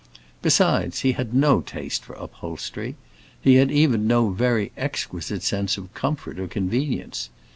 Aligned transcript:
Besides, 0.41 1.01
he 1.01 1.11
had 1.11 1.31
no 1.35 1.61
taste 1.61 2.03
for 2.03 2.13
upholstery; 2.15 2.95
he 3.39 3.57
had 3.61 3.69
even 3.69 4.07
no 4.07 4.29
very 4.29 4.71
exquisite 4.75 5.43
sense 5.43 5.77
of 5.77 5.93
comfort 5.93 6.39
or 6.39 6.47
convenience. 6.47 7.29